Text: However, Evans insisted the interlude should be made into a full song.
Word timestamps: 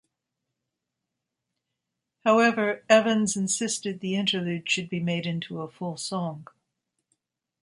However, 2.25 2.83
Evans 2.89 3.37
insisted 3.37 3.99
the 3.99 4.15
interlude 4.15 4.67
should 4.67 4.89
be 4.89 4.99
made 4.99 5.27
into 5.27 5.61
a 5.61 5.69
full 5.69 5.95
song. 5.95 6.47